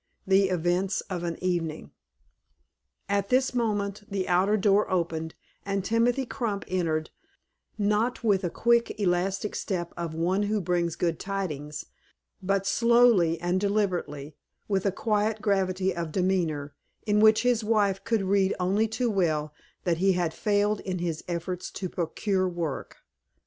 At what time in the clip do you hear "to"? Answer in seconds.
21.69-21.87